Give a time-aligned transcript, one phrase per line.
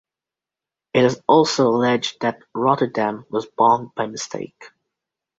[0.95, 4.71] It is also alleged that Rotterdam was bombed by mistake.